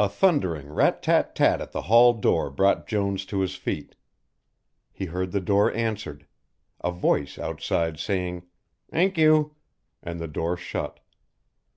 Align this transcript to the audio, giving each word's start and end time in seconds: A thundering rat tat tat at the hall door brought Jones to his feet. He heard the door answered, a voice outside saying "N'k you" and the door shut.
A 0.00 0.08
thundering 0.08 0.68
rat 0.68 1.00
tat 1.00 1.36
tat 1.36 1.60
at 1.60 1.70
the 1.70 1.82
hall 1.82 2.12
door 2.12 2.50
brought 2.50 2.88
Jones 2.88 3.24
to 3.26 3.38
his 3.38 3.54
feet. 3.54 3.94
He 4.90 5.04
heard 5.04 5.30
the 5.30 5.40
door 5.40 5.72
answered, 5.74 6.26
a 6.80 6.90
voice 6.90 7.38
outside 7.38 8.00
saying 8.00 8.46
"N'k 8.92 9.16
you" 9.16 9.54
and 10.02 10.18
the 10.18 10.26
door 10.26 10.56
shut. 10.56 10.98